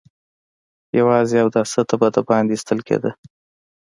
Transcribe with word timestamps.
يواځې 0.99 1.35
اوداسه 1.43 1.81
ته 1.89 1.95
به 1.99 2.07
د 2.15 2.17
باندې 2.27 2.51
ايستل 2.55 2.79
کېده. 2.87 3.11